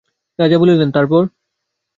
[0.39, 1.23] রাজা বলিলেন, তার পর?